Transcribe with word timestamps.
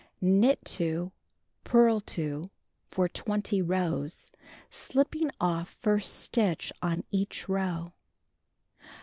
Knit 0.19 0.57
2, 0.65 1.11
purl 1.63 1.99
2, 2.01 2.49
for 2.87 3.07
20 3.07 3.61
rows, 3.61 4.31
slipping 4.71 5.29
off 5.39 5.77
first 5.79 6.21
stitch 6.21 6.73
on 6.81 7.03
each 7.11 7.47
row. 7.47 7.93